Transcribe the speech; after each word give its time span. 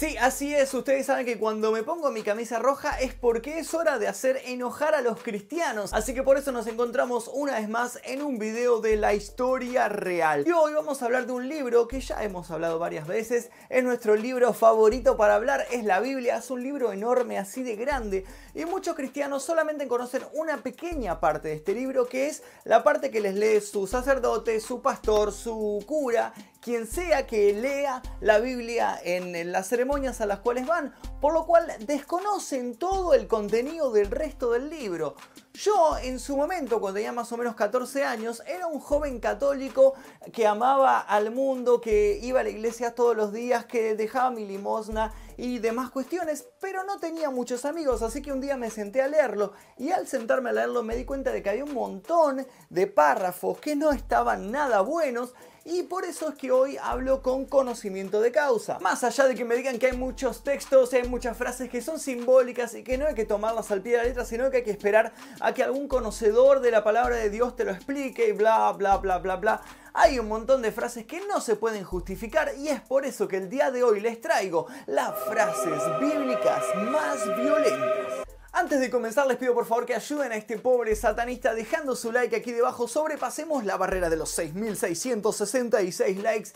Sí, 0.00 0.16
así 0.16 0.54
es. 0.54 0.72
Ustedes 0.72 1.04
saben 1.04 1.26
que 1.26 1.38
cuando 1.38 1.72
me 1.72 1.82
pongo 1.82 2.10
mi 2.10 2.22
camisa 2.22 2.58
roja 2.58 2.98
es 3.00 3.12
porque 3.12 3.58
es 3.58 3.74
hora 3.74 3.98
de 3.98 4.08
hacer 4.08 4.40
enojar 4.46 4.94
a 4.94 5.02
los 5.02 5.20
cristianos. 5.22 5.92
Así 5.92 6.14
que 6.14 6.22
por 6.22 6.38
eso 6.38 6.52
nos 6.52 6.66
encontramos 6.68 7.28
una 7.30 7.56
vez 7.60 7.68
más 7.68 8.00
en 8.04 8.22
un 8.22 8.38
video 8.38 8.80
de 8.80 8.96
la 8.96 9.12
historia 9.12 9.90
real. 9.90 10.44
Y 10.46 10.52
hoy 10.52 10.72
vamos 10.72 11.02
a 11.02 11.04
hablar 11.04 11.26
de 11.26 11.32
un 11.32 11.46
libro 11.46 11.86
que 11.86 12.00
ya 12.00 12.24
hemos 12.24 12.50
hablado 12.50 12.78
varias 12.78 13.06
veces. 13.06 13.50
Es 13.68 13.84
nuestro 13.84 14.16
libro 14.16 14.54
favorito 14.54 15.18
para 15.18 15.34
hablar. 15.34 15.66
Es 15.70 15.84
la 15.84 16.00
Biblia. 16.00 16.38
Es 16.38 16.50
un 16.50 16.62
libro 16.62 16.92
enorme, 16.92 17.36
así 17.36 17.62
de 17.62 17.76
grande. 17.76 18.24
Y 18.54 18.64
muchos 18.64 18.96
cristianos 18.96 19.42
solamente 19.42 19.86
conocen 19.86 20.22
una 20.32 20.62
pequeña 20.62 21.20
parte 21.20 21.48
de 21.48 21.54
este 21.56 21.74
libro 21.74 22.08
que 22.08 22.28
es 22.28 22.42
la 22.64 22.82
parte 22.82 23.10
que 23.10 23.20
les 23.20 23.34
lee 23.34 23.60
su 23.60 23.86
sacerdote, 23.86 24.60
su 24.60 24.80
pastor, 24.80 25.30
su 25.30 25.84
cura 25.86 26.32
quien 26.60 26.86
sea 26.86 27.26
que 27.26 27.52
lea 27.52 28.02
la 28.20 28.38
Biblia 28.38 28.98
en 29.02 29.52
las 29.52 29.68
ceremonias 29.68 30.20
a 30.20 30.26
las 30.26 30.40
cuales 30.40 30.66
van, 30.66 30.94
por 31.20 31.32
lo 31.32 31.46
cual 31.46 31.72
desconocen 31.86 32.76
todo 32.76 33.14
el 33.14 33.26
contenido 33.26 33.90
del 33.90 34.10
resto 34.10 34.52
del 34.52 34.70
libro. 34.70 35.14
Yo 35.54 35.98
en 35.98 36.20
su 36.20 36.36
momento, 36.36 36.80
cuando 36.80 36.96
tenía 36.96 37.12
más 37.12 37.32
o 37.32 37.36
menos 37.36 37.54
14 37.54 38.04
años, 38.04 38.42
era 38.46 38.66
un 38.66 38.80
joven 38.80 39.20
católico 39.20 39.94
que 40.32 40.46
amaba 40.46 41.00
al 41.00 41.32
mundo, 41.32 41.80
que 41.80 42.18
iba 42.22 42.40
a 42.40 42.44
la 42.44 42.50
iglesia 42.50 42.94
todos 42.94 43.16
los 43.16 43.32
días, 43.32 43.66
que 43.66 43.94
dejaba 43.94 44.30
mi 44.30 44.46
limosna 44.46 45.12
y 45.36 45.58
demás 45.58 45.90
cuestiones, 45.90 46.46
pero 46.60 46.84
no 46.84 46.98
tenía 46.98 47.30
muchos 47.30 47.64
amigos, 47.64 48.02
así 48.02 48.22
que 48.22 48.32
un 48.32 48.40
día 48.40 48.56
me 48.56 48.70
senté 48.70 49.02
a 49.02 49.08
leerlo 49.08 49.52
y 49.76 49.90
al 49.90 50.06
sentarme 50.06 50.50
a 50.50 50.52
leerlo 50.52 50.82
me 50.82 50.96
di 50.96 51.04
cuenta 51.04 51.32
de 51.32 51.42
que 51.42 51.50
había 51.50 51.64
un 51.64 51.74
montón 51.74 52.46
de 52.68 52.86
párrafos 52.86 53.58
que 53.58 53.74
no 53.74 53.90
estaban 53.90 54.50
nada 54.50 54.82
buenos 54.82 55.34
y 55.64 55.82
por 55.82 56.04
eso 56.04 56.28
es 56.28 56.34
que 56.36 56.50
hoy 56.50 56.76
hablo 56.82 57.22
con 57.22 57.44
conocimiento 57.44 58.20
de 58.20 58.32
causa. 58.32 58.78
Más 58.80 59.04
allá 59.04 59.26
de 59.26 59.34
que 59.34 59.44
me 59.44 59.56
digan 59.56 59.78
que 59.78 59.86
hay 59.86 59.96
muchos 59.96 60.42
textos, 60.42 60.92
hay 60.92 61.08
muchas 61.08 61.36
frases 61.36 61.68
que 61.68 61.82
son 61.82 61.98
simbólicas 61.98 62.74
y 62.74 62.82
que 62.82 62.98
no 62.98 63.06
hay 63.06 63.14
que 63.14 63.24
tomarlas 63.24 63.70
al 63.70 63.82
pie 63.82 63.92
de 63.92 63.98
la 63.98 64.04
letra, 64.04 64.24
sino 64.24 64.50
que 64.50 64.58
hay 64.58 64.62
que 64.64 64.70
esperar 64.70 65.12
a 65.40 65.52
que 65.52 65.62
algún 65.62 65.88
conocedor 65.88 66.60
de 66.60 66.70
la 66.70 66.82
palabra 66.82 67.16
de 67.16 67.30
Dios 67.30 67.56
te 67.56 67.64
lo 67.64 67.72
explique 67.72 68.28
y 68.28 68.32
bla, 68.32 68.72
bla, 68.72 68.96
bla, 68.96 69.18
bla, 69.18 69.36
bla. 69.36 69.62
Hay 69.92 70.18
un 70.18 70.28
montón 70.28 70.62
de 70.62 70.72
frases 70.72 71.04
que 71.04 71.20
no 71.26 71.40
se 71.40 71.56
pueden 71.56 71.84
justificar 71.84 72.52
y 72.56 72.68
es 72.68 72.80
por 72.80 73.04
eso 73.04 73.28
que 73.28 73.36
el 73.36 73.50
día 73.50 73.70
de 73.70 73.82
hoy 73.82 74.00
les 74.00 74.20
traigo 74.20 74.66
las 74.86 75.18
frases 75.24 75.82
bíblicas 76.00 76.62
más 76.90 77.24
violentas. 77.36 78.29
Antes 78.60 78.78
de 78.78 78.90
comenzar 78.90 79.26
les 79.26 79.38
pido 79.38 79.54
por 79.54 79.64
favor 79.64 79.86
que 79.86 79.94
ayuden 79.94 80.32
a 80.32 80.36
este 80.36 80.58
pobre 80.58 80.94
satanista 80.94 81.54
dejando 81.54 81.96
su 81.96 82.12
like 82.12 82.36
aquí 82.36 82.52
debajo, 82.52 82.86
sobrepasemos 82.86 83.64
la 83.64 83.78
barrera 83.78 84.10
de 84.10 84.18
los 84.18 84.38
6.666 84.38 86.20
likes 86.20 86.50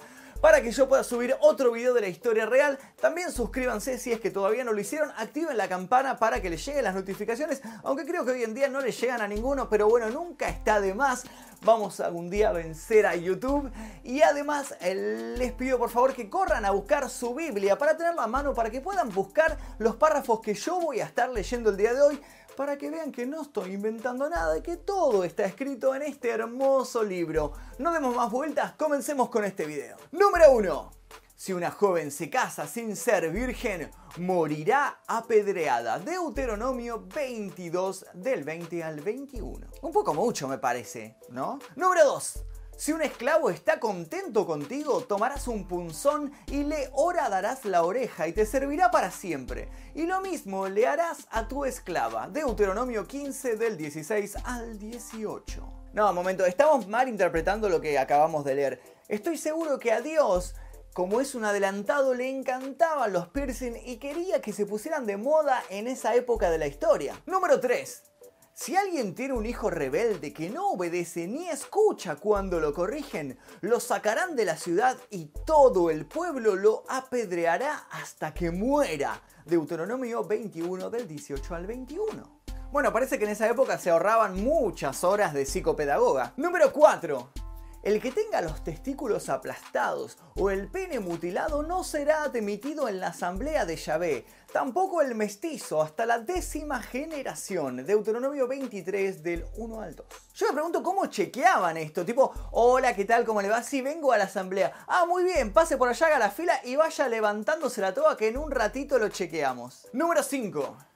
para 0.45 0.61
que 0.61 0.73
yo 0.73 0.87
pueda 0.87 1.03
subir 1.03 1.35
otro 1.41 1.73
video 1.73 1.95
de 1.95 2.03
la 2.03 2.09
historia 2.09 2.45
real. 2.45 2.79
También 3.01 3.33
suscríbanse 3.33 3.97
si 3.97 4.13
es 4.13 4.21
que 4.21 4.31
todavía 4.31 4.63
no 4.63 4.75
lo 4.75 4.81
hicieron, 4.83 5.11
activen 5.17 5.57
la 5.57 5.69
campana 5.69 6.19
para 6.19 6.43
que 6.43 6.51
les 6.51 6.63
lleguen 6.67 6.85
las 6.85 6.95
notificaciones, 6.95 7.63
aunque 7.83 8.05
creo 8.05 8.27
que 8.27 8.33
hoy 8.33 8.43
en 8.43 8.53
día 8.53 8.69
no 8.69 8.83
les 8.83 9.01
llegan 9.01 9.23
a 9.23 9.27
ninguno, 9.27 9.71
pero 9.71 9.89
bueno, 9.89 10.11
nunca 10.11 10.51
está 10.51 10.83
de 10.83 10.93
más. 10.93 11.25
Vamos 11.63 11.99
algún 12.01 12.29
día 12.29 12.51
a 12.51 12.53
vencer 12.53 13.07
a 13.07 13.17
YouTube. 13.17 13.73
Y 14.03 14.21
además 14.21 14.75
les 14.83 15.53
pido 15.53 15.79
por 15.79 15.89
favor 15.89 16.13
que 16.13 16.29
corran 16.29 16.67
a 16.67 16.73
buscar 16.73 17.09
su 17.09 17.35
Biblia 17.35 17.79
para 17.79 17.97
tenerla 17.97 18.25
a 18.25 18.27
mano, 18.27 18.53
para 18.53 18.69
que 18.69 18.83
puedan 18.83 19.09
buscar 19.09 19.57
los 19.79 19.97
párrafos 19.97 20.41
que 20.41 20.53
yo 20.53 20.79
voy 20.79 21.01
a 21.01 21.07
estar 21.07 21.31
leyendo 21.31 21.71
el 21.71 21.79
día 21.79 21.95
de 21.95 22.03
hoy 22.03 22.21
para 22.57 22.79
que 22.79 22.91
vean 22.91 23.13
que 23.13 23.27
no 23.27 23.43
estoy 23.43 23.73
inventando 23.73 24.29
nada 24.29 24.57
y 24.57 24.63
que 24.63 24.77
todo 24.77 25.25
está 25.25 25.45
escrito 25.45 25.95
en 25.95 26.03
este 26.03 26.31
hermoso 26.31 27.03
libro. 27.03 27.53
No 27.79 27.93
demos 27.93 28.15
más 28.15 28.31
vueltas, 28.31 28.73
comencemos 28.73 29.29
con 29.29 29.45
este 29.45 29.67
video. 29.67 29.97
Número 30.13 30.53
1. 30.53 30.91
Si 31.37 31.53
una 31.53 31.71
joven 31.71 32.11
se 32.11 32.31
casa 32.31 32.67
sin 32.67 32.97
ser 32.97 33.31
virgen, 33.31 33.91
morirá 34.19 35.01
apedreada. 35.07 35.99
Deuteronomio 35.99 37.05
22 37.15 38.07
del 38.15 38.45
20 38.45 38.85
al 38.85 39.01
21. 39.01 39.67
Un 39.83 39.93
poco 39.93 40.15
mucho 40.15 40.49
me 40.49 40.59
parece, 40.59 41.17
¿no? 41.31 41.59
Número 41.77 42.05
2. 42.05 42.45
Si 42.77 42.93
un 42.93 43.03
esclavo 43.03 43.51
está 43.51 43.79
contento 43.79 44.47
contigo, 44.47 45.03
tomarás 45.03 45.47
un 45.47 45.69
punzón 45.69 46.33
y 46.49 46.65
le 46.65 46.91
horadarás 46.93 47.65
la 47.65 47.85
oreja 47.85 48.27
y 48.27 48.33
te 48.33 48.47
servirá 48.47 48.91
para 48.91 49.11
siempre. 49.11 49.69
Y 49.95 50.07
lo 50.07 50.21
mismo 50.21 50.69
le 50.69 50.87
harás 50.87 51.29
a 51.31 51.47
tu 51.47 51.65
esclava. 51.65 52.29
Deuteronomio 52.29 53.07
15 53.07 53.57
del 53.57 53.77
16 53.77 54.37
al 54.45 54.79
18. 54.79 55.63
No, 55.93 56.13
momento, 56.13 56.45
estamos 56.45 56.89
mal 56.89 57.09
interpretando 57.09 57.69
lo 57.69 57.81
que 57.81 57.97
acabamos 57.97 58.45
de 58.45 58.55
leer. 58.57 58.83
Estoy 59.09 59.39
seguro 59.39 59.79
que 59.79 59.93
a 59.93 60.01
Dios 60.01 60.55
como 60.95 61.21
es 61.21 61.35
un 61.35 61.45
adelantado, 61.45 62.15
le 62.15 62.31
encantaban 62.31 63.13
los 63.13 63.27
piercing 63.27 63.75
y 63.85 63.97
quería 63.97 64.41
que 64.41 64.53
se 64.53 64.65
pusieran 64.65 65.07
de 65.07 65.17
moda 65.17 65.61
en 65.69 65.89
esa 65.89 66.15
época 66.15 66.51
de 66.51 66.59
la 66.59 66.69
historia. 66.69 67.21
Número 67.27 67.59
3. 67.59 68.14
Si 68.57 68.77
alguien 68.77 69.17
tiene 69.17 69.35
un 69.35 69.47
hijo 69.47 69.69
rebelde 69.69 70.33
que 70.33 70.49
no 70.49 70.71
obedece 70.71 71.27
ni 71.27 71.49
escucha 71.49 72.15
cuando 72.15 72.61
lo 72.61 72.73
corrigen, 72.73 73.37
lo 73.63 73.81
sacarán 73.81 74.37
de 74.37 74.45
la 74.45 74.57
ciudad 74.57 74.97
y 75.11 75.33
todo 75.45 75.91
el 75.91 76.07
pueblo 76.07 76.55
lo 76.55 76.85
apedreará 76.89 77.89
hasta 77.91 78.33
que 78.33 78.53
muera. 78.53 79.21
Deuteronomio 79.45 80.23
21 80.23 80.89
del 80.89 81.09
18 81.09 81.53
al 81.53 81.67
21. 81.67 82.41
Bueno, 82.71 82.93
parece 82.93 83.19
que 83.19 83.25
en 83.25 83.33
esa 83.33 83.49
época 83.49 83.77
se 83.77 83.91
ahorraban 83.91 84.45
muchas 84.45 85.03
horas 85.03 85.35
de 85.35 85.47
psicopedagoga. 85.47 86.33
Número 86.37 86.73
4. 86.73 87.44
El 87.85 88.01
que 88.01 88.13
tenga 88.13 88.41
los 88.41 88.65
testículos 88.65 89.29
aplastados 89.29 90.17
o 90.37 90.49
el 90.49 90.69
pene 90.69 91.01
mutilado 91.01 91.63
no 91.63 91.85
será 91.85 92.23
admitido 92.23 92.89
en 92.89 92.99
la 92.99 93.09
asamblea 93.09 93.67
de 93.67 93.77
Yahvé, 93.77 94.25
tampoco 94.55 95.03
el 95.03 95.15
mestizo 95.15 95.83
hasta 95.83 96.07
la 96.07 96.19
décima 96.19 96.83
generación. 96.83 97.85
Deuteronomio 97.85 98.49
23 98.49 99.23
del 99.23 99.45
1 99.59 99.81
al 99.83 99.97
2. 99.97 100.07
Yo 100.33 100.47
me 100.47 100.55
pregunto 100.55 100.83
cómo 100.83 101.05
chequeaban 101.09 101.77
esto, 101.77 102.07
tipo, 102.07 102.33
hola, 102.53 102.97
¿qué 102.97 103.05
tal? 103.05 103.27
¿Cómo 103.27 103.43
le 103.43 103.51
va? 103.51 103.63
Sí, 103.63 103.83
vengo 103.83 104.13
a 104.13 104.17
la 104.17 104.25
asamblea. 104.25 104.73
Ah, 104.89 105.05
muy 105.05 105.23
bien, 105.23 105.53
pase 105.53 105.77
por 105.77 105.91
allá, 105.91 106.07
haga 106.07 106.19
la 106.19 106.31
fila 106.31 106.59
y 106.65 106.77
vaya 106.77 107.07
levantándose 107.07 107.83
la 107.83 107.93
toga 107.93 108.17
que 108.17 108.29
en 108.29 108.39
un 108.39 108.51
ratito 108.51 108.99
lo 108.99 109.11
chequeamos. 109.11 109.89
Número 109.93 110.23
5. 110.23 110.94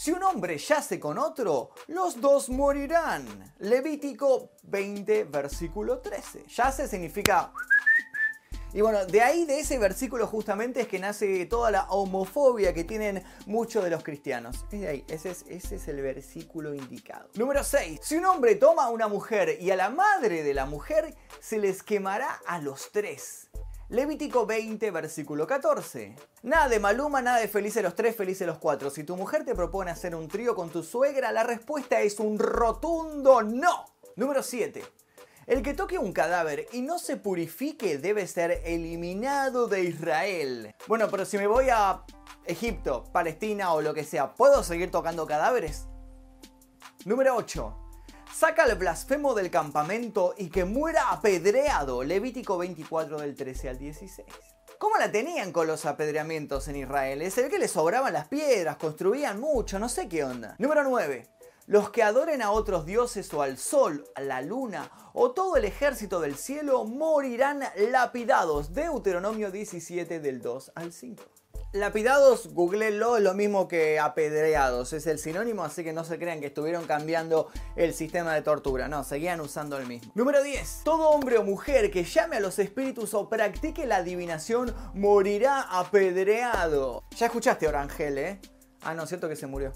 Si 0.00 0.12
un 0.12 0.22
hombre 0.22 0.56
yace 0.56 0.98
con 0.98 1.18
otro, 1.18 1.72
los 1.88 2.18
dos 2.22 2.48
morirán. 2.48 3.52
Levítico 3.58 4.52
20, 4.62 5.24
versículo 5.24 5.98
13. 5.98 6.46
Yace 6.46 6.88
significa... 6.88 7.52
Y 8.72 8.80
bueno, 8.80 9.04
de 9.04 9.20
ahí, 9.20 9.44
de 9.44 9.60
ese 9.60 9.78
versículo 9.78 10.26
justamente 10.26 10.80
es 10.80 10.88
que 10.88 10.98
nace 10.98 11.44
toda 11.44 11.70
la 11.70 11.82
homofobia 11.90 12.72
que 12.72 12.84
tienen 12.84 13.22
muchos 13.44 13.84
de 13.84 13.90
los 13.90 14.02
cristianos. 14.02 14.64
Es 14.72 14.80
de 14.80 14.88
ahí, 14.88 15.04
ese 15.06 15.32
es, 15.32 15.44
ese 15.50 15.76
es 15.76 15.86
el 15.86 16.00
versículo 16.00 16.72
indicado. 16.72 17.28
Número 17.34 17.62
6. 17.62 18.00
Si 18.02 18.16
un 18.16 18.24
hombre 18.24 18.54
toma 18.54 18.84
a 18.84 18.88
una 18.88 19.06
mujer 19.06 19.58
y 19.60 19.70
a 19.70 19.76
la 19.76 19.90
madre 19.90 20.42
de 20.42 20.54
la 20.54 20.64
mujer, 20.64 21.14
se 21.40 21.58
les 21.58 21.82
quemará 21.82 22.40
a 22.46 22.58
los 22.58 22.90
tres. 22.90 23.49
Levítico 23.90 24.46
20, 24.46 24.88
versículo 24.92 25.48
14. 25.48 26.14
Nada 26.44 26.68
de 26.68 26.78
Maluma, 26.78 27.22
nada 27.22 27.40
de 27.40 27.48
felices 27.48 27.82
los 27.82 27.96
tres, 27.96 28.14
felices 28.14 28.46
los 28.46 28.58
cuatro. 28.58 28.88
Si 28.88 29.02
tu 29.02 29.16
mujer 29.16 29.44
te 29.44 29.56
propone 29.56 29.90
hacer 29.90 30.14
un 30.14 30.28
trío 30.28 30.54
con 30.54 30.70
tu 30.70 30.84
suegra, 30.84 31.32
la 31.32 31.42
respuesta 31.42 32.00
es 32.00 32.20
un 32.20 32.38
rotundo 32.38 33.42
no. 33.42 33.86
Número 34.14 34.44
7. 34.44 34.84
El 35.48 35.62
que 35.62 35.74
toque 35.74 35.98
un 35.98 36.12
cadáver 36.12 36.68
y 36.72 36.82
no 36.82 37.00
se 37.00 37.16
purifique 37.16 37.98
debe 37.98 38.28
ser 38.28 38.62
eliminado 38.64 39.66
de 39.66 39.82
Israel. 39.82 40.72
Bueno, 40.86 41.08
pero 41.10 41.24
si 41.24 41.36
me 41.36 41.48
voy 41.48 41.66
a 41.70 42.04
Egipto, 42.44 43.02
Palestina 43.12 43.72
o 43.72 43.80
lo 43.80 43.92
que 43.92 44.04
sea, 44.04 44.34
¿puedo 44.36 44.62
seguir 44.62 44.92
tocando 44.92 45.26
cadáveres? 45.26 45.88
Número 47.04 47.34
8. 47.34 47.89
Saca 48.32 48.62
al 48.62 48.76
blasfemo 48.76 49.34
del 49.34 49.50
campamento 49.50 50.34
y 50.38 50.48
que 50.48 50.64
muera 50.64 51.10
apedreado. 51.10 52.04
Levítico 52.04 52.56
24 52.58 53.20
del 53.20 53.34
13 53.34 53.68
al 53.68 53.78
16. 53.78 54.26
¿Cómo 54.78 54.96
la 54.96 55.12
tenían 55.12 55.52
con 55.52 55.66
los 55.66 55.84
apedreamientos 55.84 56.68
en 56.68 56.76
Israel? 56.76 57.30
Se 57.30 57.42
ve 57.42 57.50
que 57.50 57.58
les 57.58 57.72
sobraban 57.72 58.14
las 58.14 58.28
piedras, 58.28 58.76
construían 58.76 59.38
mucho, 59.38 59.78
no 59.78 59.88
sé 59.88 60.08
qué 60.08 60.24
onda. 60.24 60.54
Número 60.58 60.84
9. 60.84 61.28
Los 61.66 61.90
que 61.90 62.02
adoren 62.02 62.40
a 62.40 62.50
otros 62.50 62.86
dioses 62.86 63.32
o 63.34 63.42
al 63.42 63.58
sol, 63.58 64.04
a 64.14 64.22
la 64.22 64.40
luna 64.40 64.90
o 65.12 65.32
todo 65.32 65.56
el 65.56 65.64
ejército 65.64 66.20
del 66.20 66.36
cielo 66.36 66.84
morirán 66.84 67.62
lapidados. 67.76 68.72
Deuteronomio 68.72 69.50
17 69.50 70.18
del 70.20 70.40
2 70.40 70.72
al 70.76 70.92
5. 70.92 71.39
Lapidados, 71.72 72.52
googleenlo, 72.52 73.16
es 73.16 73.22
lo 73.22 73.32
mismo 73.34 73.68
que 73.68 74.00
apedreados, 74.00 74.92
es 74.92 75.06
el 75.06 75.20
sinónimo, 75.20 75.62
así 75.62 75.84
que 75.84 75.92
no 75.92 76.02
se 76.02 76.18
crean 76.18 76.40
que 76.40 76.46
estuvieron 76.46 76.84
cambiando 76.84 77.48
el 77.76 77.94
sistema 77.94 78.34
de 78.34 78.42
tortura, 78.42 78.88
no, 78.88 79.04
seguían 79.04 79.40
usando 79.40 79.78
el 79.78 79.86
mismo. 79.86 80.10
Número 80.16 80.42
10. 80.42 80.80
Todo 80.82 81.10
hombre 81.10 81.38
o 81.38 81.44
mujer 81.44 81.92
que 81.92 82.02
llame 82.02 82.38
a 82.38 82.40
los 82.40 82.58
espíritus 82.58 83.14
o 83.14 83.28
practique 83.28 83.86
la 83.86 83.98
adivinación 83.98 84.74
morirá 84.94 85.60
apedreado. 85.60 87.04
Ya 87.14 87.26
escuchaste, 87.26 87.68
Orangel, 87.68 88.18
¿eh? 88.18 88.40
Ah, 88.82 88.94
no, 88.94 89.06
cierto 89.06 89.28
que 89.28 89.36
se 89.36 89.46
murió. 89.46 89.72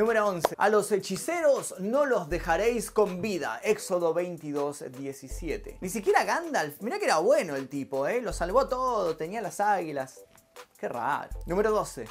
Número 0.00 0.26
11. 0.26 0.56
A 0.58 0.68
los 0.68 0.90
hechiceros 0.90 1.76
no 1.78 2.06
los 2.06 2.28
dejaréis 2.28 2.90
con 2.90 3.22
vida. 3.22 3.60
Éxodo 3.62 4.12
22, 4.12 4.86
17. 4.98 5.78
Ni 5.80 5.88
siquiera 5.90 6.24
Gandalf. 6.24 6.82
Mirá 6.82 6.98
que 6.98 7.04
era 7.04 7.18
bueno 7.18 7.54
el 7.54 7.68
tipo, 7.68 8.08
¿eh? 8.08 8.20
Lo 8.20 8.32
salvó 8.32 8.68
todo, 8.68 9.16
tenía 9.16 9.40
las 9.40 9.60
águilas. 9.60 10.24
Qué 10.78 10.88
raro. 10.88 11.30
Número 11.46 11.70
12. 11.70 12.06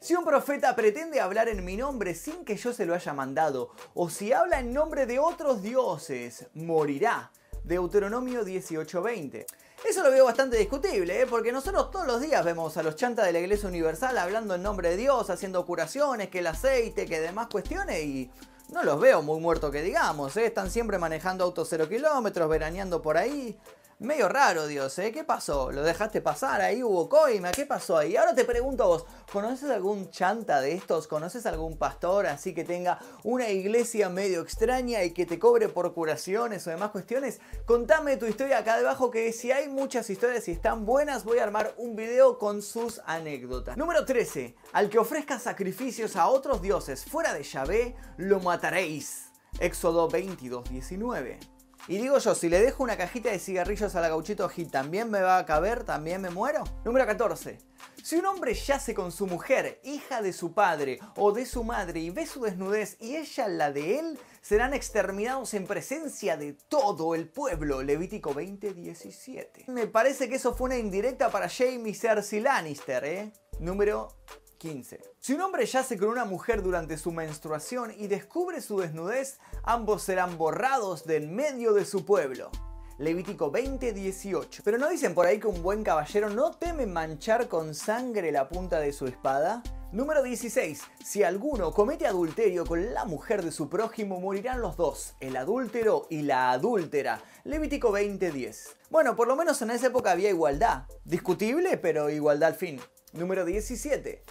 Si 0.00 0.14
un 0.14 0.24
profeta 0.24 0.76
pretende 0.76 1.20
hablar 1.20 1.48
en 1.48 1.64
mi 1.64 1.76
nombre 1.76 2.14
sin 2.14 2.44
que 2.44 2.56
yo 2.56 2.72
se 2.72 2.86
lo 2.86 2.94
haya 2.94 3.12
mandado, 3.12 3.72
o 3.94 4.08
si 4.08 4.32
habla 4.32 4.60
en 4.60 4.72
nombre 4.72 5.06
de 5.06 5.18
otros 5.18 5.60
dioses, 5.62 6.46
morirá. 6.54 7.32
Deuteronomio 7.64 8.44
18:20. 8.44 9.46
Eso 9.84 10.02
lo 10.02 10.10
veo 10.10 10.24
bastante 10.24 10.56
discutible, 10.56 11.22
¿eh? 11.22 11.26
porque 11.26 11.52
nosotros 11.52 11.90
todos 11.90 12.06
los 12.06 12.20
días 12.20 12.44
vemos 12.44 12.76
a 12.76 12.82
los 12.82 12.96
chantas 12.96 13.26
de 13.26 13.32
la 13.32 13.40
Iglesia 13.40 13.68
Universal 13.68 14.16
hablando 14.18 14.54
en 14.54 14.62
nombre 14.62 14.90
de 14.90 14.96
Dios, 14.96 15.30
haciendo 15.30 15.64
curaciones, 15.66 16.28
que 16.30 16.40
el 16.40 16.46
aceite, 16.48 17.06
que 17.06 17.20
demás 17.20 17.48
cuestiones, 17.48 18.02
y 18.02 18.30
no 18.70 18.82
los 18.82 18.98
veo 19.00 19.22
muy 19.22 19.40
muertos 19.40 19.70
que 19.70 19.82
digamos, 19.82 20.36
¿eh? 20.36 20.46
están 20.46 20.70
siempre 20.70 20.98
manejando 20.98 21.44
autos 21.44 21.68
cero 21.70 21.88
kilómetros, 21.88 22.48
veraneando 22.48 23.02
por 23.02 23.16
ahí. 23.16 23.58
Medio 24.00 24.28
raro, 24.28 24.68
Dios, 24.68 24.96
¿eh? 25.00 25.10
¿Qué 25.10 25.24
pasó? 25.24 25.72
¿Lo 25.72 25.82
dejaste 25.82 26.20
pasar? 26.20 26.60
Ahí 26.60 26.84
hubo 26.84 27.08
coima, 27.08 27.50
¿qué 27.50 27.66
pasó 27.66 27.98
ahí? 27.98 28.14
Ahora 28.14 28.32
te 28.32 28.44
pregunto 28.44 28.84
a 28.84 28.86
vos, 28.86 29.06
¿conoces 29.32 29.68
algún 29.70 30.12
chanta 30.12 30.60
de 30.60 30.74
estos? 30.74 31.08
¿Conoces 31.08 31.46
algún 31.46 31.76
pastor 31.76 32.28
así 32.28 32.54
que 32.54 32.62
tenga 32.62 33.00
una 33.24 33.48
iglesia 33.48 34.08
medio 34.08 34.40
extraña 34.40 35.02
y 35.02 35.10
que 35.10 35.26
te 35.26 35.40
cobre 35.40 35.68
por 35.68 35.92
curaciones 35.94 36.64
o 36.64 36.70
demás 36.70 36.92
cuestiones? 36.92 37.40
Contame 37.66 38.16
tu 38.16 38.26
historia 38.26 38.58
acá 38.58 38.76
debajo 38.76 39.10
que 39.10 39.32
si 39.32 39.50
hay 39.50 39.68
muchas 39.68 40.08
historias 40.10 40.46
y 40.46 40.52
están 40.52 40.86
buenas 40.86 41.24
voy 41.24 41.38
a 41.38 41.42
armar 41.42 41.74
un 41.76 41.96
video 41.96 42.38
con 42.38 42.62
sus 42.62 43.00
anécdotas. 43.04 43.76
Número 43.76 44.04
13. 44.04 44.54
Al 44.74 44.90
que 44.90 45.00
ofrezca 45.00 45.40
sacrificios 45.40 46.14
a 46.14 46.28
otros 46.28 46.62
dioses 46.62 47.04
fuera 47.04 47.34
de 47.34 47.42
Yahvé, 47.42 47.96
lo 48.16 48.38
mataréis. 48.38 49.32
Éxodo 49.58 50.08
22, 50.08 50.70
19. 50.70 51.57
Y 51.88 51.96
digo 51.96 52.18
yo, 52.18 52.34
si 52.34 52.50
le 52.50 52.60
dejo 52.60 52.82
una 52.82 52.98
cajita 52.98 53.30
de 53.30 53.38
cigarrillos 53.38 53.94
a 53.96 54.02
la 54.02 54.10
gauchito 54.10 54.46
Hit, 54.50 54.70
¿también 54.70 55.10
me 55.10 55.22
va 55.22 55.38
a 55.38 55.46
caber? 55.46 55.84
¿También 55.84 56.20
me 56.20 56.28
muero? 56.28 56.62
Número 56.84 57.06
14. 57.06 57.56
Si 58.02 58.16
un 58.16 58.26
hombre 58.26 58.52
yace 58.52 58.92
con 58.92 59.10
su 59.10 59.26
mujer, 59.26 59.80
hija 59.84 60.20
de 60.20 60.34
su 60.34 60.52
padre 60.52 60.98
o 61.16 61.32
de 61.32 61.46
su 61.46 61.64
madre, 61.64 62.00
y 62.00 62.10
ve 62.10 62.26
su 62.26 62.42
desnudez 62.42 62.98
y 63.00 63.16
ella 63.16 63.48
la 63.48 63.72
de 63.72 64.00
él, 64.00 64.18
serán 64.42 64.74
exterminados 64.74 65.54
en 65.54 65.66
presencia 65.66 66.36
de 66.36 66.52
todo 66.52 67.14
el 67.14 67.26
pueblo. 67.26 67.82
Levítico 67.82 68.34
20:17. 68.34 69.68
Me 69.68 69.86
parece 69.86 70.28
que 70.28 70.36
eso 70.36 70.54
fue 70.54 70.66
una 70.66 70.76
indirecta 70.76 71.30
para 71.30 71.48
Jamie 71.48 71.94
Cersei 71.94 72.40
Lannister, 72.40 73.04
¿eh? 73.06 73.32
Número 73.60 74.17
15. 74.58 75.00
Si 75.20 75.32
un 75.32 75.40
hombre 75.40 75.64
yace 75.66 75.96
con 75.96 76.08
una 76.08 76.24
mujer 76.24 76.62
durante 76.62 76.98
su 76.98 77.12
menstruación 77.12 77.92
y 77.96 78.08
descubre 78.08 78.60
su 78.60 78.78
desnudez, 78.78 79.38
ambos 79.62 80.02
serán 80.02 80.36
borrados 80.36 81.04
de 81.04 81.16
en 81.16 81.34
medio 81.34 81.72
de 81.72 81.84
su 81.84 82.04
pueblo. 82.04 82.50
Levítico 82.98 83.52
20:18. 83.52 84.62
Pero 84.64 84.76
no 84.76 84.88
dicen 84.88 85.14
por 85.14 85.26
ahí 85.26 85.38
que 85.38 85.46
un 85.46 85.62
buen 85.62 85.84
caballero 85.84 86.30
no 86.30 86.50
teme 86.52 86.84
manchar 86.84 87.46
con 87.48 87.74
sangre 87.74 88.32
la 88.32 88.48
punta 88.48 88.80
de 88.80 88.92
su 88.92 89.06
espada. 89.06 89.62
Número 89.92 90.22
16. 90.22 90.82
Si 91.04 91.22
alguno 91.22 91.72
comete 91.72 92.06
adulterio 92.06 92.66
con 92.66 92.92
la 92.92 93.04
mujer 93.04 93.44
de 93.44 93.52
su 93.52 93.68
prójimo, 93.70 94.20
morirán 94.20 94.60
los 94.60 94.76
dos, 94.76 95.14
el 95.20 95.36
adúltero 95.36 96.06
y 96.10 96.22
la 96.22 96.50
adúltera. 96.50 97.22
Levítico 97.44 97.92
20:10. 97.92 98.76
Bueno, 98.90 99.14
por 99.14 99.28
lo 99.28 99.36
menos 99.36 99.62
en 99.62 99.70
esa 99.70 99.86
época 99.86 100.10
había 100.10 100.30
igualdad. 100.30 100.82
Discutible, 101.04 101.78
pero 101.78 102.10
igualdad 102.10 102.48
al 102.48 102.56
fin. 102.56 102.80
Número 103.12 103.44
17. 103.44 104.24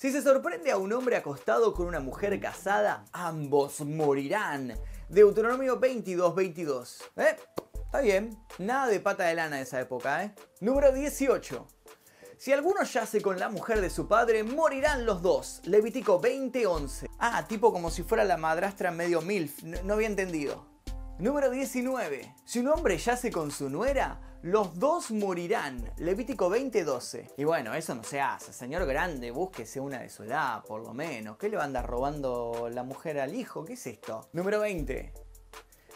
Si 0.00 0.10
se 0.10 0.22
sorprende 0.22 0.70
a 0.70 0.78
un 0.78 0.94
hombre 0.94 1.14
acostado 1.14 1.74
con 1.74 1.84
una 1.84 2.00
mujer 2.00 2.40
casada, 2.40 3.04
ambos 3.12 3.82
morirán. 3.82 4.72
Deuteronomio 5.10 5.78
22, 5.78 6.34
22. 6.34 7.02
¿Eh? 7.16 7.36
Está 7.74 8.00
bien. 8.00 8.42
Nada 8.56 8.86
de 8.86 8.98
pata 9.00 9.24
de 9.24 9.34
lana 9.34 9.60
esa 9.60 9.78
época, 9.78 10.24
¿eh? 10.24 10.34
Número 10.62 10.90
18. 10.90 11.68
Si 12.38 12.50
alguno 12.50 12.82
yace 12.82 13.20
con 13.20 13.38
la 13.38 13.50
mujer 13.50 13.82
de 13.82 13.90
su 13.90 14.08
padre, 14.08 14.42
morirán 14.42 15.04
los 15.04 15.20
dos. 15.20 15.60
Levítico 15.66 16.18
20, 16.18 16.66
11. 16.66 17.10
Ah, 17.18 17.44
tipo 17.46 17.70
como 17.70 17.90
si 17.90 18.02
fuera 18.02 18.24
la 18.24 18.38
madrastra 18.38 18.90
medio 18.90 19.20
milf. 19.20 19.62
No, 19.64 19.82
no 19.82 19.92
había 19.92 20.08
entendido. 20.08 20.64
Número 21.18 21.50
19. 21.50 22.36
Si 22.46 22.60
un 22.60 22.68
hombre 22.68 22.96
yace 22.96 23.30
con 23.30 23.50
su 23.50 23.68
nuera, 23.68 24.18
los 24.42 24.78
dos 24.78 25.10
morirán. 25.10 25.92
Levítico 25.98 26.48
20:12. 26.48 27.32
Y 27.36 27.44
bueno, 27.44 27.74
eso 27.74 27.94
no 27.94 28.02
se 28.02 28.20
hace. 28.20 28.52
Señor 28.52 28.86
grande, 28.86 29.30
búsquese 29.30 29.80
una 29.80 29.98
de 29.98 30.08
su 30.08 30.24
edad, 30.24 30.64
por 30.64 30.82
lo 30.82 30.94
menos. 30.94 31.36
¿Qué 31.36 31.48
le 31.48 31.56
va 31.56 31.62
a 31.62 31.66
andar 31.66 31.86
robando 31.86 32.68
la 32.72 32.82
mujer 32.82 33.20
al 33.20 33.34
hijo? 33.34 33.64
¿Qué 33.64 33.74
es 33.74 33.86
esto? 33.86 34.28
Número 34.32 34.60
20. 34.60 35.12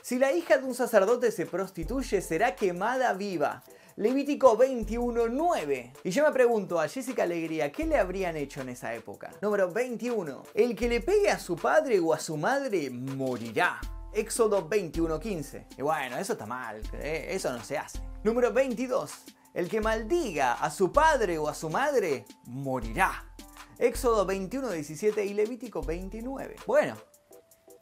Si 0.03 0.19
la 0.19 0.33
hija 0.33 0.59
de 0.59 0.65
un 0.65 0.75
sacerdote 0.75 1.31
se 1.31 1.47
prostituye, 1.47 2.21
será 2.21 2.55
quemada 2.55 3.15
viva. 3.15 3.63
Levítico 3.97 4.59
21:9. 4.59 5.93
Y 6.03 6.11
yo 6.11 6.25
me 6.25 6.33
pregunto 6.33 6.79
a 6.81 6.89
Jessica 6.89 7.23
Alegría, 7.23 7.73
¿qué 7.73 7.87
le 7.87 7.97
habrían 7.97 8.37
hecho 8.37 8.61
en 8.61 8.69
esa 8.69 8.93
época? 8.93 9.31
Número 9.41 9.71
21. 9.73 10.43
El 10.53 10.77
que 10.77 10.89
le 10.89 11.01
pegue 11.01 11.31
a 11.31 11.39
su 11.39 11.57
padre 11.57 12.01
o 12.01 12.13
a 12.13 12.19
su 12.19 12.37
madre 12.37 12.91
morirá. 12.91 13.81
Éxodo 14.15 14.69
21:15. 14.69 15.67
Y 15.77 15.83
bueno, 15.83 16.17
eso 16.17 16.35
está 16.35 16.47
mal, 16.47 16.81
¿eh? 16.95 17.27
eso 17.31 17.53
no 17.53 17.63
se 17.63 17.79
hace. 17.79 18.01
Número 18.23 18.53
22. 18.53 19.13
El 19.55 19.69
que 19.69 19.81
maldiga 19.81 20.55
a 20.55 20.71
su 20.71 20.93
padre 20.93 21.39
o 21.39 21.49
a 21.49 21.55
su 21.55 21.71
madre 21.71 22.25
morirá. 22.47 23.35
Éxodo 23.79 24.27
21:17 24.27 25.25
y 25.25 25.35
Levítico 25.35 25.83
29. 25.83 26.57
Bueno, 26.67 26.97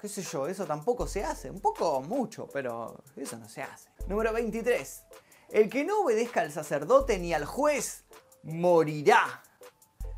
qué 0.01 0.09
sé 0.09 0.23
yo, 0.23 0.47
eso 0.47 0.67
tampoco 0.67 1.07
se 1.07 1.25
hace. 1.25 1.51
Un 1.51 1.61
poco 1.61 2.01
mucho, 2.03 2.49
pero 2.53 3.03
eso 3.17 3.39
no 3.39 3.49
se 3.49 3.63
hace. 3.63 3.89
Número 4.07 4.33
23. 4.33 5.05
El 5.51 5.69
que 5.69 5.85
no 5.85 6.01
obedezca 6.01 6.41
al 6.41 6.51
sacerdote 6.51 7.19
ni 7.19 7.35
al 7.35 7.45
juez 7.45 8.05
morirá. 8.43 9.43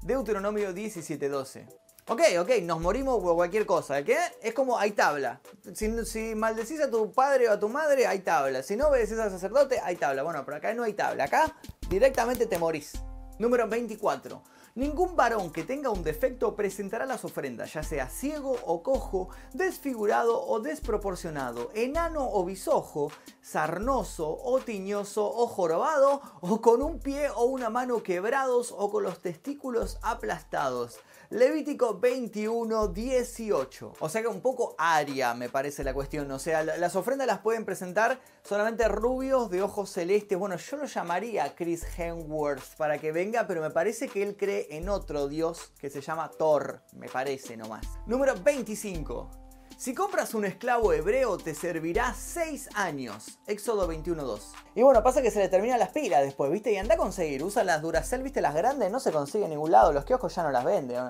Deuteronomio 0.02 0.72
17:12. 0.72 1.83
Ok, 2.06 2.20
ok, 2.38 2.50
nos 2.62 2.82
morimos 2.82 3.22
por 3.22 3.34
cualquier 3.34 3.64
cosa. 3.64 4.04
¿Qué? 4.04 4.18
Es 4.42 4.52
como 4.52 4.78
hay 4.78 4.90
tabla. 4.90 5.40
Si, 5.72 6.04
si, 6.04 6.34
maldecís 6.34 6.78
a 6.82 6.90
tu 6.90 7.10
padre 7.10 7.48
o 7.48 7.52
a 7.52 7.58
tu 7.58 7.70
madre, 7.70 8.06
hay 8.06 8.18
tabla. 8.18 8.62
Si 8.62 8.76
no 8.76 8.88
obedeces 8.88 9.18
al 9.18 9.30
sacerdote, 9.30 9.80
hay 9.82 9.96
tabla. 9.96 10.22
Bueno, 10.22 10.44
pero 10.44 10.58
acá 10.58 10.74
no 10.74 10.82
hay 10.82 10.92
tabla. 10.92 11.24
Acá 11.24 11.56
directamente 11.88 12.44
te 12.44 12.58
morís. 12.58 12.92
Número 13.38 13.66
24. 13.66 14.42
Ningún 14.76 15.14
varón 15.14 15.52
que 15.52 15.62
tenga 15.62 15.90
un 15.90 16.02
defecto 16.02 16.56
presentará 16.56 17.06
las 17.06 17.24
ofrendas, 17.24 17.72
ya 17.72 17.84
sea 17.84 18.08
ciego 18.08 18.56
o 18.64 18.82
cojo, 18.82 19.28
desfigurado 19.52 20.44
o 20.44 20.58
desproporcionado, 20.58 21.70
enano 21.74 22.28
o 22.28 22.44
bisojo, 22.44 23.12
sarnoso 23.40 24.36
o 24.42 24.58
tiñoso 24.58 25.24
o 25.32 25.46
jorobado, 25.46 26.20
o 26.40 26.60
con 26.60 26.82
un 26.82 26.98
pie 26.98 27.30
o 27.30 27.44
una 27.44 27.70
mano 27.70 28.02
quebrados 28.02 28.74
o 28.76 28.90
con 28.90 29.04
los 29.04 29.22
testículos 29.22 30.00
aplastados. 30.02 30.98
Levítico 31.30 31.98
21, 31.98 32.88
18. 32.88 33.94
O 33.98 34.08
sea 34.08 34.22
que 34.22 34.28
un 34.28 34.40
poco 34.40 34.74
aria 34.78 35.34
me 35.34 35.48
parece 35.48 35.82
la 35.82 35.94
cuestión. 35.94 36.30
O 36.30 36.38
sea, 36.38 36.62
las 36.62 36.94
ofrendas 36.96 37.26
las 37.26 37.38
pueden 37.38 37.64
presentar 37.64 38.20
solamente 38.42 38.86
rubios 38.88 39.50
de 39.50 39.62
ojos 39.62 39.90
celestes. 39.90 40.38
Bueno, 40.38 40.56
yo 40.56 40.76
lo 40.76 40.84
llamaría 40.84 41.54
Chris 41.56 41.84
Hemsworth 41.98 42.76
para 42.76 42.98
que 42.98 43.10
venga, 43.10 43.46
pero 43.46 43.62
me 43.62 43.70
parece 43.70 44.08
que 44.08 44.22
él 44.22 44.36
cree 44.36 44.63
en 44.70 44.88
otro 44.88 45.28
dios 45.28 45.72
que 45.78 45.90
se 45.90 46.00
llama 46.00 46.30
Thor. 46.30 46.82
Me 46.92 47.08
parece 47.08 47.56
nomás. 47.56 47.86
Número 48.06 48.34
25. 48.34 49.30
Si 49.76 49.92
compras 49.92 50.34
un 50.34 50.44
esclavo 50.44 50.92
hebreo 50.92 51.36
te 51.36 51.54
servirá 51.54 52.14
6 52.14 52.70
años. 52.74 53.40
Éxodo 53.46 53.90
21.2. 53.90 54.40
Y 54.76 54.82
bueno, 54.82 55.02
pasa 55.02 55.20
que 55.20 55.32
se 55.32 55.40
le 55.40 55.48
terminan 55.48 55.80
las 55.80 55.90
pilas 55.90 56.22
después, 56.22 56.50
¿viste? 56.50 56.72
Y 56.72 56.76
anda 56.76 56.94
a 56.94 56.98
conseguir. 56.98 57.42
Usa 57.42 57.64
las 57.64 57.82
Duracell, 57.82 58.22
¿viste? 58.22 58.40
Las 58.40 58.54
grandes 58.54 58.90
no 58.92 59.00
se 59.00 59.10
consigue 59.10 59.44
en 59.44 59.50
ningún 59.50 59.72
lado. 59.72 59.92
Los 59.92 60.04
kioscos 60.04 60.34
ya 60.34 60.44
no 60.44 60.50
las 60.50 60.64
venden. 60.64 61.02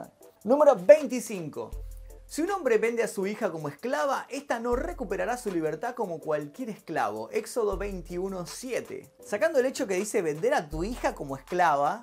Número 0.44 0.76
25. 0.76 1.70
Si 2.26 2.40
un 2.40 2.50
hombre 2.50 2.78
vende 2.78 3.02
a 3.02 3.08
su 3.08 3.26
hija 3.26 3.52
como 3.52 3.68
esclava, 3.68 4.26
esta 4.30 4.58
no 4.58 4.74
recuperará 4.76 5.36
su 5.36 5.50
libertad 5.50 5.94
como 5.94 6.18
cualquier 6.18 6.70
esclavo. 6.70 7.30
Éxodo 7.30 7.78
21.7. 7.78 9.10
Sacando 9.22 9.60
el 9.60 9.66
hecho 9.66 9.86
que 9.86 9.94
dice 9.94 10.22
vender 10.22 10.54
a 10.54 10.68
tu 10.70 10.84
hija 10.84 11.14
como 11.14 11.36
esclava, 11.36 12.02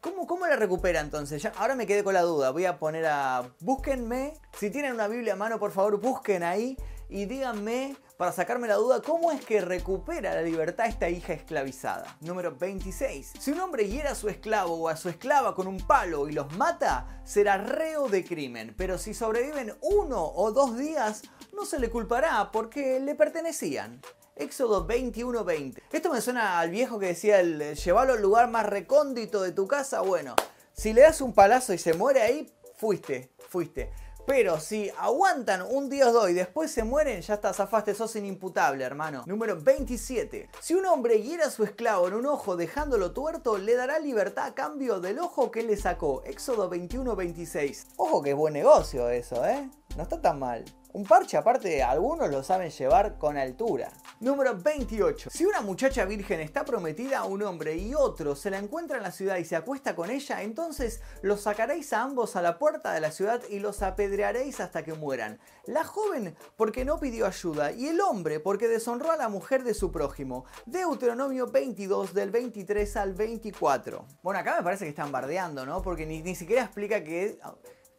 ¿Cómo, 0.00 0.26
¿Cómo 0.26 0.46
la 0.46 0.56
recupera 0.56 1.00
entonces? 1.00 1.42
Ya, 1.42 1.52
ahora 1.56 1.74
me 1.74 1.86
quedé 1.86 2.02
con 2.02 2.14
la 2.14 2.22
duda. 2.22 2.50
Voy 2.52 2.64
a 2.64 2.78
poner 2.78 3.04
a... 3.06 3.52
Búsquenme. 3.60 4.32
Si 4.58 4.70
tienen 4.70 4.94
una 4.94 5.08
Biblia 5.08 5.34
a 5.34 5.36
mano, 5.36 5.58
por 5.58 5.72
favor, 5.72 6.00
busquen 6.00 6.42
ahí 6.42 6.76
y 7.10 7.26
díganme, 7.26 7.96
para 8.16 8.32
sacarme 8.32 8.68
la 8.68 8.76
duda, 8.76 9.02
cómo 9.02 9.32
es 9.32 9.44
que 9.44 9.60
recupera 9.60 10.34
la 10.34 10.42
libertad 10.42 10.86
esta 10.86 11.08
hija 11.08 11.32
esclavizada. 11.32 12.16
Número 12.20 12.56
26. 12.56 13.32
Si 13.38 13.50
un 13.50 13.60
hombre 13.60 13.88
hiera 13.88 14.12
a 14.12 14.14
su 14.14 14.28
esclavo 14.28 14.74
o 14.74 14.88
a 14.88 14.96
su 14.96 15.08
esclava 15.08 15.54
con 15.54 15.66
un 15.66 15.78
palo 15.78 16.28
y 16.28 16.32
los 16.32 16.56
mata, 16.56 17.20
será 17.24 17.58
reo 17.58 18.08
de 18.08 18.24
crimen. 18.24 18.74
Pero 18.78 18.96
si 18.96 19.12
sobreviven 19.12 19.74
uno 19.82 20.24
o 20.24 20.52
dos 20.52 20.78
días, 20.78 21.22
no 21.52 21.66
se 21.66 21.78
le 21.80 21.90
culpará 21.90 22.50
porque 22.52 23.00
le 23.00 23.14
pertenecían. 23.16 24.00
Éxodo 24.40 24.86
21:20. 24.86 25.82
Esto 25.92 26.10
me 26.10 26.20
suena 26.20 26.58
al 26.58 26.70
viejo 26.70 26.98
que 26.98 27.06
decía 27.06 27.40
el 27.40 27.76
llevarlo 27.76 28.14
al 28.14 28.22
lugar 28.22 28.48
más 28.48 28.66
recóndito 28.66 29.42
de 29.42 29.52
tu 29.52 29.68
casa. 29.68 30.00
Bueno, 30.00 30.34
si 30.72 30.92
le 30.92 31.02
das 31.02 31.20
un 31.20 31.34
palazo 31.34 31.74
y 31.74 31.78
se 31.78 31.92
muere 31.92 32.22
ahí, 32.22 32.50
fuiste, 32.76 33.30
fuiste. 33.38 33.92
Pero 34.26 34.60
si 34.60 34.90
aguantan 34.98 35.62
un 35.62 35.90
día 35.90 36.08
o 36.08 36.12
dos 36.12 36.30
y 36.30 36.34
después 36.34 36.70
se 36.70 36.84
mueren, 36.84 37.20
ya 37.20 37.34
está, 37.34 37.52
zafaste, 37.52 37.94
sos 37.94 38.14
inimputable, 38.16 38.84
hermano. 38.84 39.24
Número 39.26 39.60
27. 39.60 40.48
Si 40.60 40.74
un 40.74 40.86
hombre 40.86 41.20
hiera 41.20 41.46
a 41.46 41.50
su 41.50 41.64
esclavo 41.64 42.08
en 42.08 42.14
un 42.14 42.26
ojo 42.26 42.56
dejándolo 42.56 43.12
tuerto, 43.12 43.58
le 43.58 43.74
dará 43.74 43.98
libertad 43.98 44.46
a 44.46 44.54
cambio 44.54 45.00
del 45.00 45.18
ojo 45.18 45.50
que 45.50 45.62
le 45.62 45.76
sacó. 45.76 46.22
Éxodo 46.24 46.70
21-26. 46.70 47.88
Ojo 47.96 48.22
que 48.22 48.32
buen 48.32 48.54
negocio 48.54 49.10
eso, 49.10 49.44
¿eh? 49.44 49.68
No 49.96 50.04
está 50.04 50.20
tan 50.20 50.38
mal. 50.38 50.64
Un 50.92 51.04
parche 51.04 51.36
aparte 51.36 51.84
algunos 51.84 52.28
lo 52.30 52.42
saben 52.42 52.70
llevar 52.70 53.16
con 53.16 53.36
altura. 53.36 53.92
Número 54.18 54.56
28. 54.56 55.30
Si 55.30 55.46
una 55.46 55.60
muchacha 55.60 56.04
virgen 56.04 56.40
está 56.40 56.64
prometida 56.64 57.20
a 57.20 57.24
un 57.26 57.44
hombre 57.44 57.76
y 57.76 57.94
otro 57.94 58.34
se 58.34 58.50
la 58.50 58.58
encuentra 58.58 58.96
en 58.96 59.04
la 59.04 59.12
ciudad 59.12 59.36
y 59.36 59.44
se 59.44 59.54
acuesta 59.54 59.94
con 59.94 60.10
ella, 60.10 60.42
entonces 60.42 61.00
los 61.22 61.42
sacaréis 61.42 61.92
a 61.92 62.02
ambos 62.02 62.34
a 62.34 62.42
la 62.42 62.58
puerta 62.58 62.92
de 62.92 63.00
la 63.00 63.12
ciudad 63.12 63.40
y 63.48 63.60
los 63.60 63.82
apedrearéis 63.82 64.58
hasta 64.58 64.82
que 64.82 64.94
mueran. 64.94 65.38
La 65.64 65.84
joven 65.84 66.34
porque 66.56 66.84
no 66.84 66.98
pidió 66.98 67.26
ayuda 67.26 67.70
y 67.70 67.86
el 67.86 68.00
hombre 68.00 68.40
porque 68.40 68.66
deshonró 68.66 69.12
a 69.12 69.16
la 69.16 69.28
mujer 69.28 69.62
de 69.62 69.74
su 69.74 69.92
prójimo. 69.92 70.44
Deuteronomio 70.66 71.46
22 71.46 72.14
del 72.14 72.32
23 72.32 72.96
al 72.96 73.14
24. 73.14 74.06
Bueno, 74.22 74.40
acá 74.40 74.56
me 74.56 74.64
parece 74.64 74.86
que 74.86 74.90
están 74.90 75.12
bardeando, 75.12 75.64
¿no? 75.64 75.82
Porque 75.82 76.04
ni, 76.04 76.20
ni 76.20 76.34
siquiera 76.34 76.64
explica 76.64 77.04
que 77.04 77.38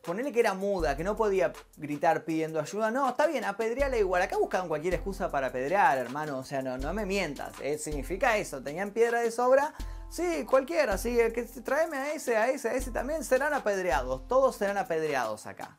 Ponele 0.03 0.31
que 0.31 0.39
era 0.39 0.53
muda, 0.55 0.97
que 0.97 1.03
no 1.03 1.15
podía 1.15 1.53
gritar 1.77 2.23
pidiendo 2.23 2.59
ayuda. 2.59 2.89
No, 2.89 3.09
está 3.09 3.27
bien, 3.27 3.45
apedreala 3.45 3.97
igual. 3.97 4.21
Acá 4.23 4.37
buscaban 4.37 4.67
cualquier 4.67 4.95
excusa 4.95 5.29
para 5.29 5.47
apedrear, 5.47 5.97
hermano. 5.99 6.39
O 6.39 6.43
sea, 6.43 6.61
no, 6.61 6.77
no 6.77 6.91
me 6.93 7.05
mientas. 7.05 7.53
Eh, 7.61 7.77
significa 7.77 8.37
eso. 8.37 8.63
Tenían 8.63 8.91
piedra 8.91 9.21
de 9.21 9.29
sobra. 9.29 9.73
Sí, 10.09 10.45
cualquiera. 10.49 10.97
Sí, 10.97 11.17
que 11.33 11.43
tráeme 11.63 11.97
a 11.97 12.13
ese, 12.13 12.35
a 12.35 12.49
ese, 12.49 12.69
a 12.69 12.73
ese 12.73 12.91
también. 12.91 13.23
Serán 13.23 13.53
apedreados. 13.53 14.27
Todos 14.27 14.55
serán 14.55 14.77
apedreados 14.77 15.45
acá. 15.45 15.77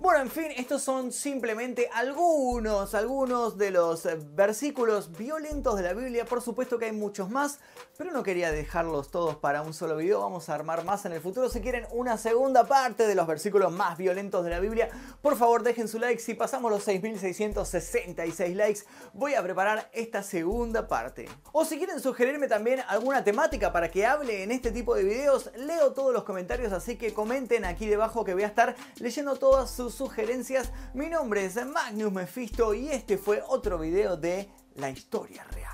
Bueno, 0.00 0.22
en 0.22 0.30
fin, 0.30 0.46
estos 0.56 0.80
son 0.80 1.12
simplemente 1.12 1.90
algunos, 1.92 2.94
algunos 2.94 3.58
de 3.58 3.70
los 3.70 4.08
versículos 4.34 5.14
violentos 5.14 5.76
de 5.76 5.82
la 5.82 5.92
Biblia. 5.92 6.24
Por 6.24 6.40
supuesto 6.40 6.78
que 6.78 6.86
hay 6.86 6.92
muchos 6.92 7.28
más, 7.28 7.58
pero 7.98 8.10
no 8.10 8.22
quería 8.22 8.50
dejarlos 8.50 9.10
todos 9.10 9.36
para 9.36 9.60
un 9.60 9.74
solo 9.74 9.98
video. 9.98 10.20
Vamos 10.20 10.48
a 10.48 10.54
armar 10.54 10.86
más 10.86 11.04
en 11.04 11.12
el 11.12 11.20
futuro. 11.20 11.50
Si 11.50 11.60
quieren 11.60 11.86
una 11.90 12.16
segunda 12.16 12.64
parte 12.64 13.06
de 13.06 13.14
los 13.14 13.26
versículos 13.26 13.74
más 13.74 13.98
violentos 13.98 14.42
de 14.42 14.48
la 14.48 14.58
Biblia, 14.58 14.88
por 15.20 15.36
favor 15.36 15.62
dejen 15.62 15.86
su 15.86 15.98
like. 15.98 16.18
Si 16.18 16.32
pasamos 16.32 16.70
los 16.70 16.88
6.666 16.88 18.54
likes, 18.54 18.80
voy 19.12 19.34
a 19.34 19.42
preparar 19.42 19.90
esta 19.92 20.22
segunda 20.22 20.88
parte. 20.88 21.28
O 21.52 21.66
si 21.66 21.76
quieren 21.76 22.00
sugerirme 22.00 22.48
también 22.48 22.80
alguna 22.88 23.22
temática 23.22 23.70
para 23.70 23.90
que 23.90 24.06
hable 24.06 24.44
en 24.44 24.50
este 24.50 24.72
tipo 24.72 24.94
de 24.94 25.04
videos, 25.04 25.50
leo 25.56 25.92
todos 25.92 26.14
los 26.14 26.24
comentarios, 26.24 26.72
así 26.72 26.96
que 26.96 27.12
comenten 27.12 27.66
aquí 27.66 27.86
debajo 27.86 28.24
que 28.24 28.32
voy 28.32 28.44
a 28.44 28.46
estar 28.46 28.74
leyendo 28.98 29.36
todas 29.36 29.70
sugerencias. 29.94 30.72
Mi 30.94 31.08
nombre 31.08 31.44
es 31.44 31.56
Magnus 31.66 32.12
Mephisto 32.12 32.74
y 32.74 32.88
este 32.88 33.18
fue 33.18 33.42
otro 33.46 33.78
video 33.78 34.16
de 34.16 34.50
la 34.74 34.90
historia 34.90 35.44
real. 35.44 35.69